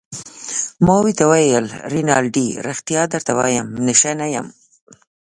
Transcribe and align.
ورته 0.87 1.23
ومې 1.25 1.31
ویل: 1.31 1.65
رینالډي 1.93 2.47
ريښتیا 2.67 3.01
درته 3.13 3.31
وایم، 3.39 3.67
نشه 3.85 4.11
نه 4.19 4.27
یم. 4.33 4.47